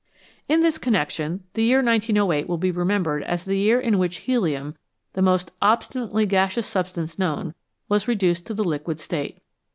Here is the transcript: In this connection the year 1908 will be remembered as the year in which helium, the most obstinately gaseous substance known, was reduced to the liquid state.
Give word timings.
In 0.49 0.61
this 0.61 0.79
connection 0.79 1.43
the 1.53 1.61
year 1.61 1.83
1908 1.83 2.49
will 2.49 2.57
be 2.57 2.71
remembered 2.71 3.21
as 3.21 3.45
the 3.45 3.55
year 3.59 3.79
in 3.79 3.99
which 3.99 4.15
helium, 4.25 4.75
the 5.13 5.21
most 5.21 5.51
obstinately 5.61 6.25
gaseous 6.25 6.65
substance 6.65 7.19
known, 7.19 7.53
was 7.87 8.07
reduced 8.07 8.47
to 8.47 8.55
the 8.55 8.63
liquid 8.63 8.99
state. 8.99 9.43